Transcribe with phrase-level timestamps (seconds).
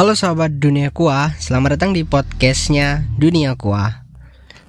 [0.00, 4.00] Halo sahabat Dunia Kuah, selamat datang di podcastnya Dunia Kuah.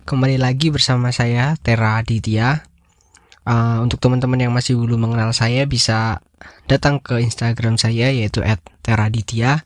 [0.03, 2.67] Kembali lagi bersama saya Tera Aditya.
[3.47, 6.19] Uh, untuk teman-teman yang masih belum mengenal saya bisa
[6.67, 8.43] datang ke Instagram saya yaitu
[8.83, 9.63] @teraditya.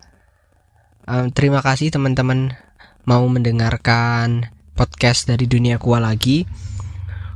[1.09, 2.53] Uh, terima kasih teman-teman
[3.09, 6.45] mau mendengarkan podcast dari Dunia Kuah lagi.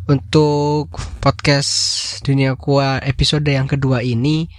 [0.05, 1.73] Untuk podcast
[2.21, 4.53] Dunia Kuah episode yang kedua ini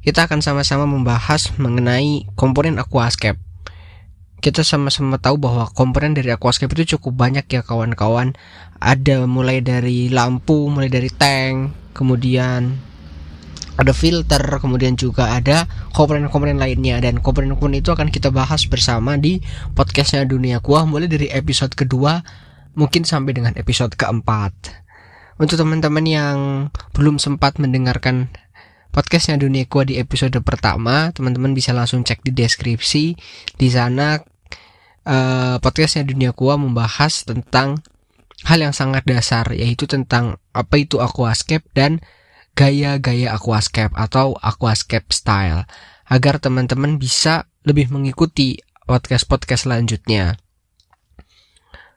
[0.00, 3.36] kita akan sama-sama membahas mengenai komponen aquascape.
[4.40, 8.32] Kita sama-sama tahu bahwa komponen dari aquascape itu cukup banyak ya kawan-kawan.
[8.80, 12.80] Ada mulai dari lampu, mulai dari tank, kemudian
[13.76, 19.44] ada filter, kemudian juga ada komponen-komponen lainnya dan komponen-komponen itu akan kita bahas bersama di
[19.76, 22.24] podcastnya Dunia Kuah mulai dari episode kedua
[22.72, 24.52] mungkin sampai dengan episode keempat.
[25.40, 26.36] Untuk teman-teman yang
[26.92, 28.28] belum sempat mendengarkan
[28.90, 33.14] podcastnya Dunia Kuah di episode pertama, teman-teman bisa langsung cek di deskripsi.
[33.54, 34.18] Di sana
[35.06, 37.80] uh, podcastnya Dunia Kuah membahas tentang
[38.44, 42.02] hal yang sangat dasar, yaitu tentang apa itu aquascape dan
[42.58, 45.64] gaya-gaya aquascape atau aquascape style,
[46.10, 48.58] agar teman-teman bisa lebih mengikuti
[48.90, 50.34] podcast-podcast selanjutnya.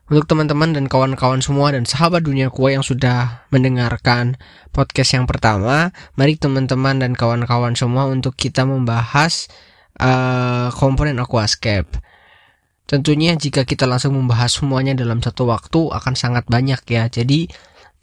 [0.04, 4.36] Untuk teman-teman dan kawan-kawan semua dan sahabat dunia kue yang sudah mendengarkan
[4.76, 9.48] podcast yang pertama, mari teman-teman dan kawan-kawan semua untuk kita membahas
[10.04, 11.88] uh, komponen aquascape.
[12.84, 17.08] Tentunya jika kita langsung membahas semuanya dalam satu waktu akan sangat banyak ya.
[17.08, 17.48] Jadi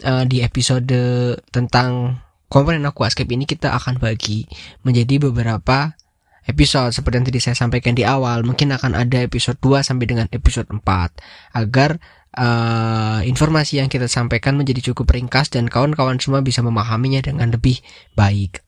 [0.08, 0.88] uh, di episode
[1.52, 2.16] tentang
[2.48, 4.48] komponen aquascape ini kita akan bagi
[4.88, 5.99] menjadi beberapa
[6.48, 10.26] episode seperti yang tadi saya sampaikan di awal mungkin akan ada episode 2 sampai dengan
[10.32, 10.80] episode 4
[11.56, 12.00] agar
[12.36, 17.82] uh, informasi yang kita sampaikan menjadi cukup ringkas dan kawan-kawan semua bisa memahaminya dengan lebih
[18.14, 18.62] baik.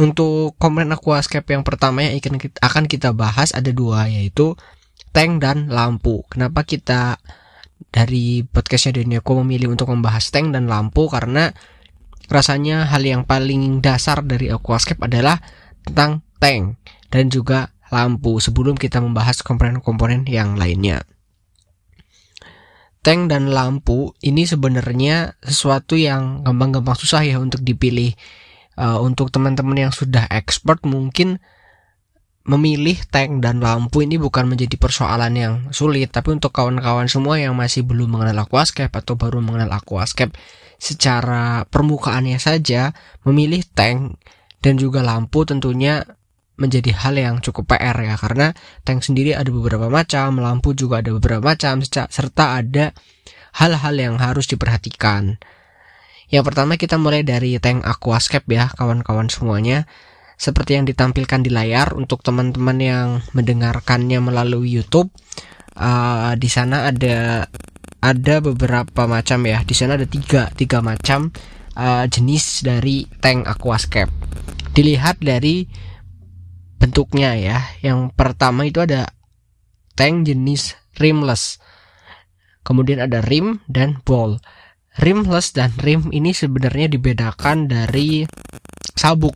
[0.00, 2.16] Untuk komponen aquascape yang pertama yang
[2.64, 4.56] akan kita bahas ada dua yaitu
[5.12, 6.24] tank dan lampu.
[6.32, 7.20] Kenapa kita
[7.92, 11.52] dari podcastnya Denioko memilih untuk membahas tank dan lampu karena
[12.32, 15.38] rasanya hal yang paling dasar dari aquascape adalah
[15.84, 16.76] tentang tank
[17.08, 21.08] dan juga lampu sebelum kita membahas komponen-komponen yang lainnya.
[23.00, 28.12] Tank dan lampu ini sebenarnya sesuatu yang gampang-gampang susah ya untuk dipilih.
[28.74, 31.38] Uh, untuk teman-teman yang sudah expert mungkin
[32.42, 37.54] memilih tank dan lampu ini bukan menjadi persoalan yang sulit, tapi untuk kawan-kawan semua yang
[37.54, 40.34] masih belum mengenal aquascape atau baru mengenal aquascape
[40.82, 42.90] secara permukaannya saja,
[43.22, 44.18] memilih tank
[44.58, 46.02] dan juga lampu tentunya
[46.54, 48.54] menjadi hal yang cukup PR ya karena
[48.86, 52.94] tank sendiri ada beberapa macam, lampu juga ada beberapa macam serta ada
[53.58, 55.38] hal-hal yang harus diperhatikan.
[56.30, 59.86] Yang pertama kita mulai dari tank aquascape ya kawan-kawan semuanya.
[60.34, 65.14] Seperti yang ditampilkan di layar untuk teman-teman yang mendengarkannya melalui YouTube.
[65.74, 67.46] Uh, di sana ada
[68.02, 69.62] ada beberapa macam ya.
[69.62, 71.30] Di sana ada tiga tiga macam
[71.78, 74.10] uh, jenis dari tank aquascape.
[74.74, 75.70] Dilihat dari
[76.78, 77.58] bentuknya ya.
[77.80, 79.10] Yang pertama itu ada
[79.98, 81.58] tank jenis rimless.
[82.64, 84.40] Kemudian ada rim dan ball.
[84.94, 88.24] Rimless dan rim ini sebenarnya dibedakan dari
[88.94, 89.34] sabuk.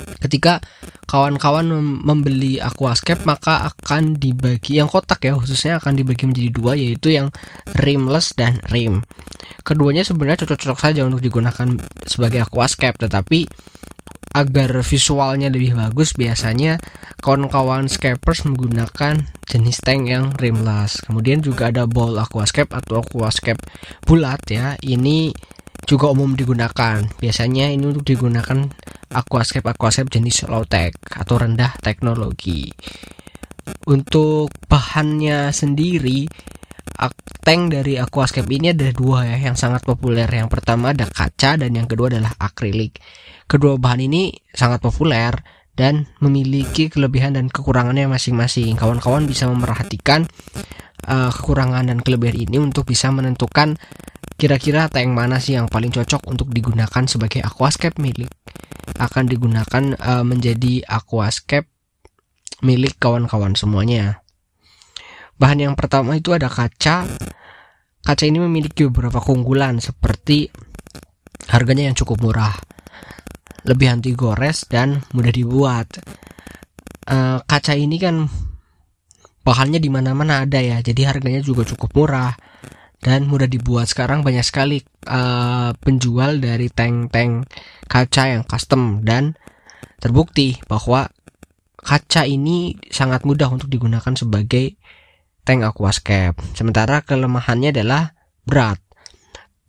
[0.00, 0.64] Ketika
[1.04, 1.68] kawan-kawan
[2.00, 7.28] membeli aquascape maka akan dibagi yang kotak ya khususnya akan dibagi menjadi dua yaitu yang
[7.76, 9.04] rimless dan rim.
[9.60, 11.76] Keduanya sebenarnya cocok-cocok saja untuk digunakan
[12.08, 13.44] sebagai aquascape tetapi
[14.30, 16.78] agar visualnya lebih bagus biasanya
[17.18, 21.02] kawan-kawan scapers menggunakan jenis tank yang rimless.
[21.02, 23.58] Kemudian juga ada ball aquascape atau aquascape
[24.06, 24.78] bulat ya.
[24.78, 25.34] Ini
[25.84, 27.02] juga umum digunakan.
[27.18, 28.70] Biasanya ini untuk digunakan
[29.10, 32.70] aquascape aquascape jenis low tech atau rendah teknologi.
[33.90, 36.30] Untuk bahannya sendiri
[37.40, 41.70] tank dari aquascape ini ada dua ya yang sangat populer yang pertama ada kaca dan
[41.72, 42.98] yang kedua adalah akrilik
[43.50, 45.34] Kedua bahan ini sangat populer
[45.74, 48.78] dan memiliki kelebihan dan kekurangannya masing-masing.
[48.78, 50.30] Kawan-kawan bisa memerhatikan
[51.10, 53.74] uh, kekurangan dan kelebihan ini untuk bisa menentukan
[54.38, 58.30] kira-kira tank mana sih yang paling cocok untuk digunakan sebagai aquascape milik
[59.02, 61.66] akan digunakan uh, menjadi aquascape
[62.62, 64.22] milik kawan-kawan semuanya.
[65.40, 67.08] Bahan yang pertama itu ada kaca.
[68.04, 70.52] Kaca ini memiliki beberapa keunggulan seperti
[71.48, 72.52] harganya yang cukup murah
[73.64, 75.88] lebih anti gores dan mudah dibuat.
[77.08, 78.28] Uh, kaca ini kan
[79.40, 82.36] bahannya di mana-mana ada ya, jadi harganya juga cukup murah
[83.00, 83.88] dan mudah dibuat.
[83.88, 87.48] Sekarang banyak sekali uh, penjual dari tank-tank
[87.88, 89.36] kaca yang custom dan
[90.00, 91.08] terbukti bahwa
[91.80, 94.79] kaca ini sangat mudah untuk digunakan sebagai
[95.44, 96.38] tank aquascape.
[96.54, 98.12] Sementara kelemahannya adalah
[98.44, 98.78] berat.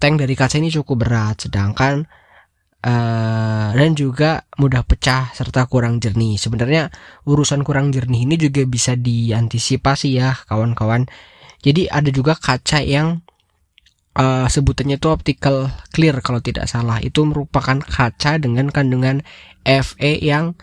[0.01, 2.09] Tank dari kaca ini cukup berat, sedangkan
[2.85, 6.35] uh, dan juga mudah pecah serta kurang jernih.
[6.41, 6.89] Sebenarnya
[7.29, 11.05] urusan kurang jernih ini juga bisa diantisipasi ya kawan-kawan.
[11.61, 13.21] Jadi ada juga kaca yang
[14.17, 16.97] uh, sebutannya itu optical clear kalau tidak salah.
[16.99, 19.21] Itu merupakan kaca dengan kandungan
[19.61, 20.57] Fe yang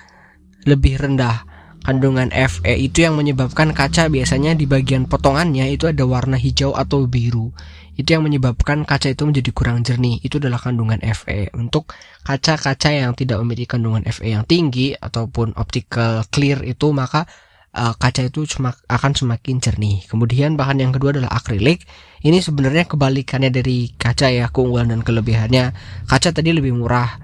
[0.67, 1.48] lebih rendah.
[1.89, 7.09] Kandungan Fe itu yang menyebabkan kaca biasanya di bagian potongannya itu ada warna hijau atau
[7.09, 7.49] biru.
[7.97, 10.21] Itu yang menyebabkan kaca itu menjadi kurang jernih.
[10.21, 11.49] Itu adalah kandungan Fe.
[11.57, 11.89] Untuk
[12.29, 17.25] kaca-kaca yang tidak memiliki kandungan Fe yang tinggi ataupun optical clear itu maka
[17.73, 20.05] uh, kaca itu semak, akan semakin jernih.
[20.13, 21.81] Kemudian bahan yang kedua adalah akrilik.
[22.21, 25.73] Ini sebenarnya kebalikannya dari kaca ya keunggulan dan kelebihannya.
[26.05, 27.17] Kaca tadi lebih murah.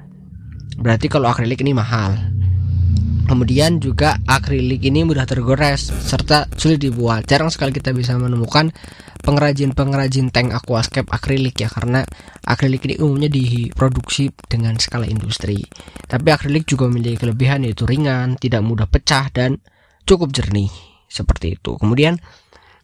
[0.81, 2.34] Berarti kalau akrilik ini mahal
[3.25, 7.25] Kemudian juga akrilik ini mudah tergores serta sulit dibuat.
[7.25, 8.69] Jarang sekali kita bisa menemukan
[9.25, 12.05] pengrajin-pengrajin tank aquascape akrilik ya karena
[12.45, 15.65] akrilik ini umumnya diproduksi dengan skala industri.
[16.05, 19.57] Tapi akrilik juga memiliki kelebihan yaitu ringan, tidak mudah pecah dan
[20.05, 20.69] cukup jernih
[21.09, 21.81] seperti itu.
[21.81, 22.21] Kemudian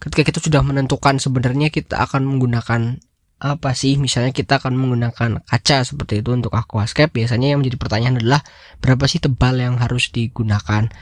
[0.01, 2.97] ketika kita sudah menentukan sebenarnya kita akan menggunakan
[3.41, 3.97] apa sih?
[3.97, 8.45] Misalnya kita akan menggunakan kaca seperti itu untuk aquascape biasanya yang menjadi pertanyaan adalah
[8.85, 10.93] berapa sih tebal yang harus digunakan?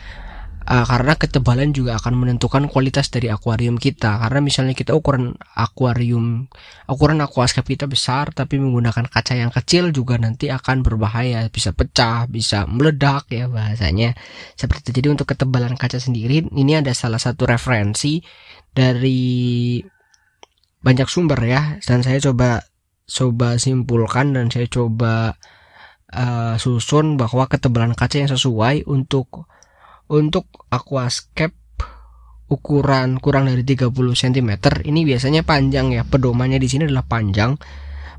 [0.69, 4.21] Uh, karena ketebalan juga akan menentukan kualitas dari akuarium kita.
[4.21, 6.45] Karena misalnya kita ukuran akuarium
[6.85, 11.49] ukuran aquascape kita besar tapi menggunakan kaca yang kecil juga nanti akan berbahaya.
[11.49, 14.13] Bisa pecah bisa meledak ya bahasanya.
[14.55, 15.01] Seperti itu.
[15.01, 18.21] Jadi untuk ketebalan kaca sendiri ini ada salah satu referensi
[18.69, 19.81] dari
[20.89, 22.65] banyak sumber ya dan saya coba
[23.05, 25.37] coba simpulkan dan saya coba
[26.17, 29.45] uh, susun bahwa ketebalan kaca yang sesuai untuk
[30.09, 31.53] untuk aquascape
[32.49, 34.51] ukuran kurang dari 30 cm
[34.89, 37.61] ini biasanya panjang ya pedomannya di sini adalah panjang.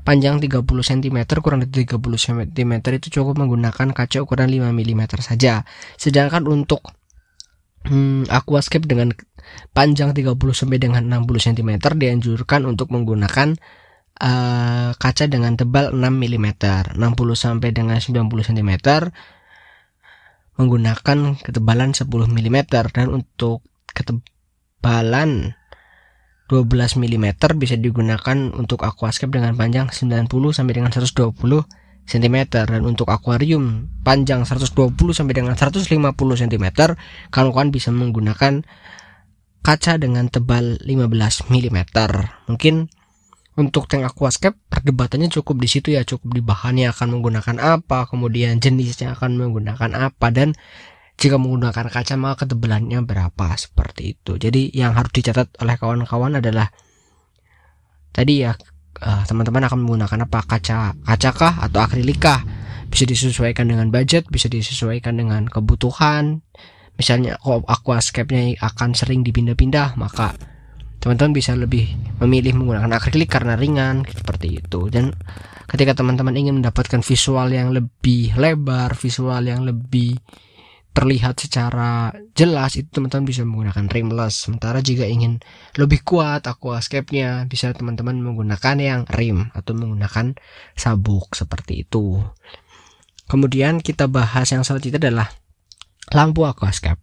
[0.00, 5.66] Panjang 30 cm kurang dari 30 cm itu cukup menggunakan kaca ukuran 5 mm saja.
[6.00, 6.88] Sedangkan untuk
[7.84, 9.12] hmm, aquascape dengan
[9.72, 13.58] panjang 30 sampai dengan 60 cm dianjurkan untuk menggunakan
[14.20, 16.46] uh, kaca dengan tebal 6 mm
[16.96, 16.98] 60
[17.34, 18.72] sampai dengan 90 cm
[20.60, 22.56] menggunakan ketebalan 10 mm
[22.92, 23.64] dan untuk
[23.96, 25.56] ketebalan
[26.50, 26.66] 12
[26.98, 27.26] mm
[27.56, 31.38] bisa digunakan untuk aquascape dengan panjang 90 sampai dengan 120
[32.10, 34.74] cm dan untuk akuarium panjang 120
[35.14, 35.86] sampai dengan 150
[36.18, 36.66] cm
[37.30, 38.66] kawan-kawan bisa menggunakan
[39.60, 41.78] kaca dengan tebal 15 mm.
[42.48, 42.88] Mungkin
[43.58, 48.56] untuk tank aquascape perdebatannya cukup di situ ya cukup di bahannya akan menggunakan apa kemudian
[48.62, 50.56] jenisnya akan menggunakan apa dan
[51.20, 56.72] jika menggunakan kaca maka ketebalannya berapa seperti itu jadi yang harus dicatat oleh kawan-kawan adalah
[58.16, 58.56] tadi ya
[59.02, 62.40] eh, teman-teman akan menggunakan apa kaca kacakah atau akrilikah
[62.88, 66.40] bisa disesuaikan dengan budget bisa disesuaikan dengan kebutuhan
[67.00, 70.36] misalnya oh, aquascape-nya akan sering dipindah-pindah maka
[71.00, 71.88] teman-teman bisa lebih
[72.20, 74.92] memilih menggunakan akrilik karena ringan seperti itu.
[74.92, 75.16] Dan
[75.64, 80.20] ketika teman-teman ingin mendapatkan visual yang lebih lebar visual yang lebih
[80.90, 84.44] terlihat secara jelas itu teman-teman bisa menggunakan rimless.
[84.44, 85.40] Sementara jika ingin
[85.80, 90.36] lebih kuat aquascape-nya bisa teman-teman menggunakan yang rim atau menggunakan
[90.76, 92.20] sabuk seperti itu.
[93.30, 95.39] Kemudian kita bahas yang selanjutnya adalah
[96.08, 97.00] lampu aquascape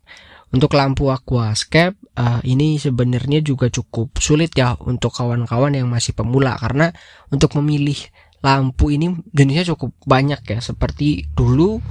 [0.49, 6.55] untuk lampu aquascape uh, ini sebenarnya juga cukup sulit ya untuk kawan-kawan yang masih pemula
[6.57, 6.95] karena
[7.29, 7.99] untuk memilih
[8.39, 11.83] lampu ini jenisnya cukup banyak ya seperti dulu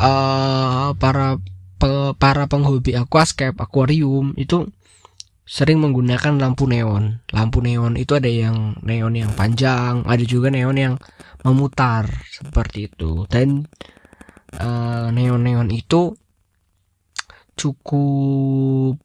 [0.00, 1.38] uh, para
[1.78, 4.66] pe, para penghobi aquascape akuarium itu
[5.44, 7.20] sering menggunakan lampu neon.
[7.28, 10.94] Lampu neon itu ada yang neon yang panjang, ada juga neon yang
[11.44, 13.28] memutar seperti itu.
[13.28, 13.68] Dan
[14.56, 16.16] uh, neon-neon itu
[17.56, 19.00] cukup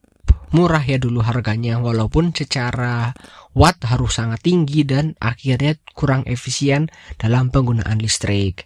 [0.49, 3.13] murah ya dulu harganya walaupun secara
[3.53, 6.89] watt harus sangat tinggi dan akhirnya kurang efisien
[7.21, 8.65] dalam penggunaan listrik.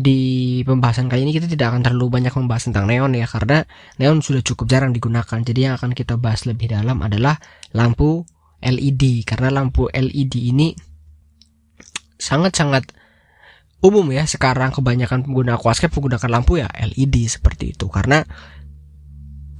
[0.00, 3.68] Di pembahasan kali ini kita tidak akan terlalu banyak membahas tentang neon ya karena
[4.00, 5.38] neon sudah cukup jarang digunakan.
[5.44, 7.36] Jadi yang akan kita bahas lebih dalam adalah
[7.76, 8.24] lampu
[8.64, 10.72] LED karena lampu LED ini
[12.16, 12.96] sangat-sangat
[13.80, 18.28] umum ya sekarang kebanyakan pengguna aquascape menggunakan lampu ya LED seperti itu karena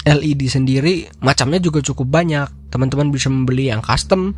[0.04, 2.72] LED sendiri macamnya juga cukup banyak.
[2.72, 4.32] Teman-teman bisa membeli yang custom,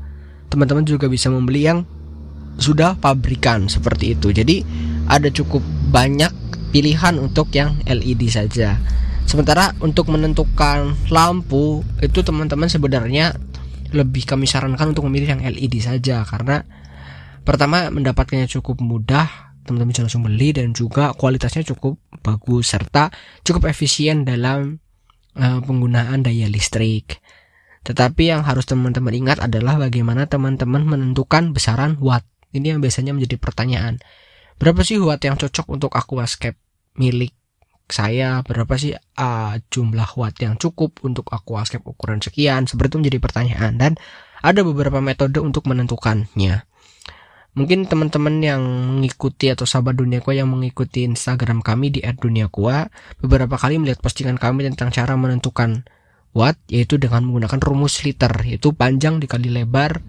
[0.49, 1.87] teman-teman juga bisa membeli yang
[2.59, 4.35] sudah pabrikan seperti itu.
[4.35, 4.65] Jadi
[5.07, 6.31] ada cukup banyak
[6.73, 8.81] pilihan untuk yang LED saja.
[9.29, 13.39] Sementara untuk menentukan lampu itu teman-teman sebenarnya
[13.93, 16.65] lebih kami sarankan untuk memilih yang LED saja karena
[17.45, 23.15] pertama mendapatkannya cukup mudah teman-teman bisa langsung beli dan juga kualitasnya cukup bagus serta
[23.47, 24.82] cukup efisien dalam
[25.37, 27.21] uh, penggunaan daya listrik.
[27.83, 32.23] Tetapi yang harus teman-teman ingat adalah bagaimana teman-teman menentukan besaran watt.
[32.55, 33.99] Ini yang biasanya menjadi pertanyaan.
[34.61, 36.61] Berapa sih watt yang cocok untuk aquascape
[36.95, 37.35] milik
[37.91, 38.47] saya?
[38.47, 42.71] Berapa sih uh, jumlah watt yang cukup untuk aquascape ukuran sekian?
[42.71, 43.93] Seperti itu menjadi pertanyaan dan
[44.43, 46.72] ada beberapa metode untuk menentukannya.
[47.53, 52.89] Mungkin teman-teman yang mengikuti atau sahabat duniaku yang mengikuti Instagram kami di @duniakua
[53.21, 55.85] beberapa kali melihat postingan kami tentang cara menentukan
[56.33, 60.01] watt yaitu dengan menggunakan rumus liter yaitu panjang dikali lebar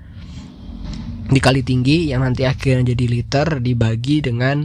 [1.28, 4.64] dikali tinggi yang nanti akhirnya jadi liter dibagi dengan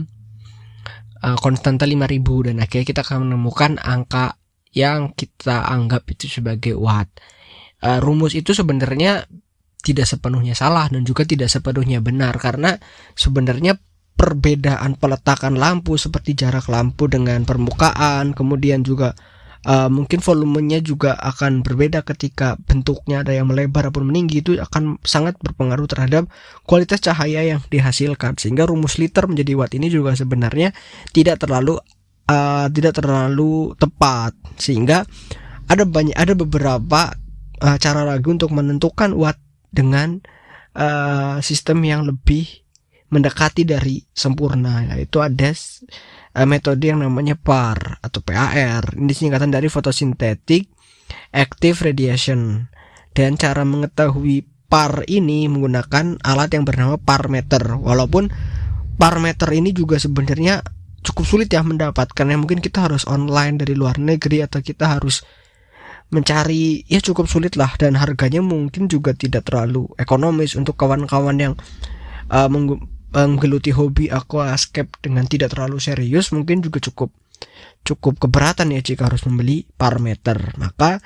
[1.23, 4.39] uh, konstanta 5000 dan akhirnya kita akan menemukan angka
[4.71, 7.09] yang kita anggap itu sebagai watt.
[7.79, 9.25] Uh, rumus itu sebenarnya
[9.79, 12.35] tidak sepenuhnya salah dan juga tidak sepenuhnya benar.
[12.37, 12.75] Karena
[13.15, 13.79] sebenarnya
[14.19, 19.15] perbedaan peletakan lampu seperti jarak lampu dengan permukaan kemudian juga
[19.63, 25.01] uh, mungkin volumenya juga akan berbeda ketika bentuknya ada yang melebar ataupun meninggi itu akan
[25.03, 26.27] sangat berpengaruh terhadap
[26.63, 28.35] kualitas cahaya yang dihasilkan.
[28.35, 30.71] Sehingga rumus liter menjadi watt ini juga sebenarnya
[31.11, 31.79] tidak terlalu
[32.27, 34.35] uh, tidak terlalu tepat.
[34.59, 35.03] Sehingga
[35.67, 37.15] ada banyak ada beberapa
[37.63, 40.21] uh, cara lagi untuk menentukan watt dengan
[40.75, 42.45] uh, sistem yang lebih
[43.09, 49.65] mendekati dari sempurna yaitu ada uh, metode yang namanya PAR atau PAR ini singkatan dari
[49.69, 50.69] photosynthetic
[51.33, 52.69] active radiation.
[53.09, 58.29] Dan cara mengetahui PAR ini menggunakan alat yang bernama parmeter walaupun
[59.01, 60.61] parmeter ini juga sebenarnya
[61.01, 65.25] cukup sulit ya mendapatkan ya mungkin kita harus online dari luar negeri atau kita harus
[66.09, 67.73] mencari ya cukup sulit lah.
[67.77, 71.53] Dan harganya mungkin juga tidak terlalu ekonomis untuk kawan-kawan yang
[72.29, 72.49] uh,
[73.13, 77.09] menggeluti hobi aquascape dengan tidak terlalu serius mungkin juga cukup
[77.81, 81.01] cukup keberatan ya jika harus membeli parameter maka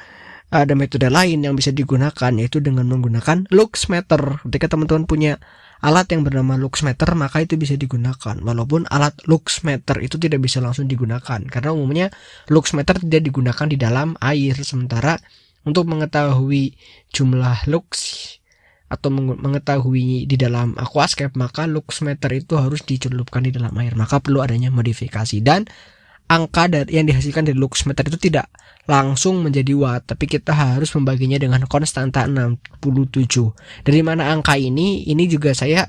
[0.54, 4.46] ada metode lain yang bisa digunakan yaitu dengan menggunakan luxmeter.
[4.46, 5.42] Ketika teman-teman punya
[5.84, 8.40] alat yang bernama luxmeter maka itu bisa digunakan.
[8.40, 12.08] Walaupun alat luxmeter itu tidak bisa langsung digunakan karena umumnya
[12.48, 14.56] luxmeter tidak digunakan di dalam air.
[14.64, 15.20] Sementara
[15.68, 16.80] untuk mengetahui
[17.12, 17.92] jumlah lux
[18.88, 24.00] atau mengetahui di dalam aquascape maka luxmeter itu harus dicelupkan di dalam air.
[24.00, 25.44] Maka perlu adanya modifikasi.
[25.44, 25.68] Dan
[26.30, 28.48] angka dari yang dihasilkan dari luxmeter itu tidak
[28.84, 35.24] langsung menjadi watt tapi kita harus membaginya dengan konstanta 67 dari mana angka ini ini
[35.28, 35.88] juga saya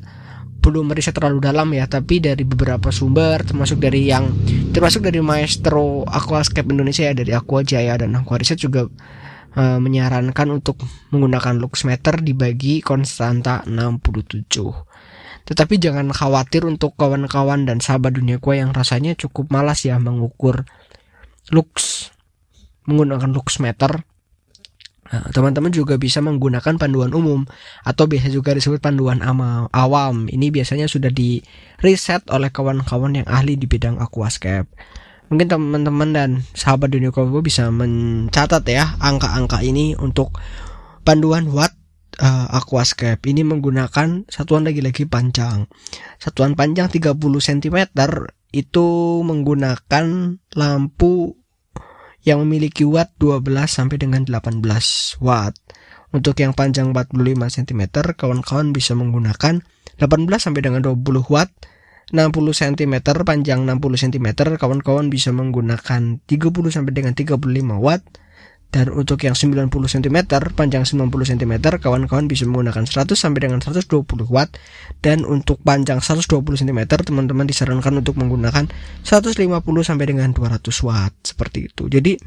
[0.65, 4.33] belum meriset terlalu dalam ya tapi dari beberapa sumber termasuk dari yang
[4.73, 10.49] termasuk dari maestro aquascape Indonesia ya dari Aqua Jaya dan Aqua Riset juga uh, menyarankan
[10.49, 10.81] untuk
[11.13, 14.94] menggunakan luxmeter dibagi konstanta 67
[15.45, 20.65] tetapi jangan khawatir untuk kawan-kawan dan sahabat dunia duniaku yang rasanya cukup malas ya mengukur
[21.53, 22.09] lux
[22.89, 24.05] menggunakan luxmeter
[25.05, 27.45] Nah, teman-teman juga bisa menggunakan panduan umum
[27.85, 30.27] atau biasa juga disebut panduan awam.
[30.33, 31.45] Ini biasanya sudah di
[31.85, 34.67] reset oleh kawan-kawan yang ahli di bidang aquascape.
[35.29, 40.35] Mungkin teman-teman dan sahabat dunia kobo bisa mencatat ya angka-angka ini untuk
[41.05, 41.77] panduan watt
[42.21, 43.23] uh, aquascape.
[43.25, 45.67] Ini menggunakan satuan lagi-lagi panjang.
[46.19, 47.79] Satuan panjang 30 cm
[48.55, 48.87] itu
[49.27, 50.07] menggunakan
[50.55, 51.35] lampu
[52.25, 54.63] yang memiliki watt 12 sampai dengan 18
[55.21, 55.55] watt.
[56.15, 57.19] Untuk yang panjang 45
[57.51, 57.83] cm,
[58.15, 59.67] kawan-kawan bisa menggunakan
[59.99, 61.51] 18 sampai dengan 20 watt.
[62.15, 62.95] 60 cm
[63.25, 64.27] panjang 60 cm,
[64.61, 66.29] kawan-kawan bisa menggunakan 30
[66.71, 67.41] sampai dengan 35
[67.81, 68.05] watt
[68.75, 70.19] dan untuk yang 90 cm,
[70.59, 74.51] panjang 90 cm, kawan-kawan bisa menggunakan 100 sampai dengan 120 watt.
[74.99, 78.67] Dan untuk panjang 120 cm, teman-teman disarankan untuk menggunakan
[79.07, 79.47] 150
[79.87, 80.59] sampai dengan 200
[80.91, 81.15] watt.
[81.23, 81.87] Seperti itu.
[81.87, 82.19] Jadi,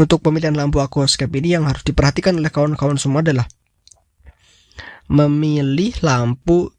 [0.00, 3.44] untuk pemilihan lampu aquascape ini yang harus diperhatikan oleh kawan-kawan semua adalah
[5.12, 6.72] memilih lampu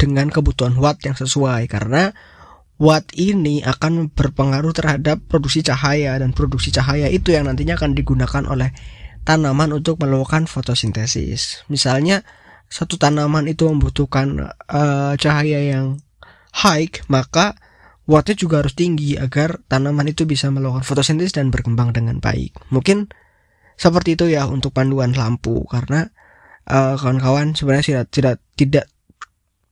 [0.00, 2.16] dengan kebutuhan watt yang sesuai karena
[2.78, 8.42] watt ini akan berpengaruh terhadap produksi cahaya dan produksi cahaya itu yang nantinya akan digunakan
[8.50, 8.74] oleh
[9.22, 11.64] tanaman untuk melakukan fotosintesis.
[11.70, 12.26] Misalnya
[12.68, 16.02] satu tanaman itu membutuhkan uh, cahaya yang
[16.54, 17.54] high, maka
[18.04, 22.54] wattnya juga harus tinggi agar tanaman itu bisa melakukan fotosintesis dan berkembang dengan baik.
[22.68, 23.08] Mungkin
[23.74, 26.06] seperti itu ya untuk panduan lampu karena
[26.68, 28.86] eh, kawan-kawan sebenarnya tidak tidak tidak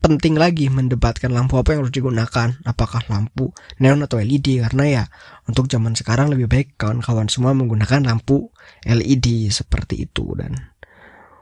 [0.02, 2.58] penting lagi mendebatkan lampu apa yang harus digunakan.
[2.66, 5.04] Apakah lampu neon atau LED karena ya
[5.46, 8.50] untuk zaman sekarang lebih baik kawan-kawan semua menggunakan lampu
[8.82, 10.34] LED seperti itu.
[10.34, 10.58] Dan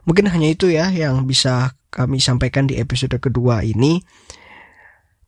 [0.04, 4.04] mungkin hanya itu ya yang bisa kami sampaikan di episode kedua ini.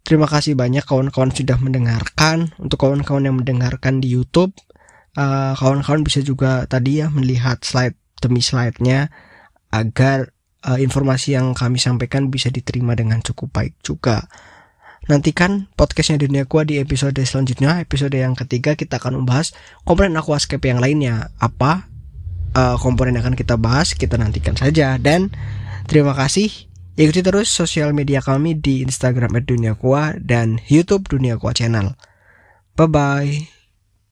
[0.05, 2.53] Terima kasih banyak kawan-kawan sudah mendengarkan.
[2.61, 4.53] Untuk kawan-kawan yang mendengarkan di YouTube
[5.13, 9.13] kawan kawan-kawan bisa juga tadi ya melihat slide demi slide-nya
[9.69, 10.33] agar
[10.67, 14.27] uh, informasi yang kami sampaikan bisa diterima dengan cukup baik juga.
[15.11, 19.51] Nantikan podcastnya Dunia Aqua di episode selanjutnya, episode yang ketiga kita akan membahas
[19.83, 21.35] komponen aquascape yang lainnya.
[21.43, 21.91] Apa
[22.55, 24.95] uh, komponen yang akan kita bahas, kita nantikan saja.
[25.03, 25.35] Dan
[25.91, 26.71] terima kasih.
[26.93, 29.75] Ikuti terus sosial media kami di Instagram @dunia
[30.21, 31.97] dan YouTube Dunia Aqua Channel.
[32.77, 33.62] Bye bye.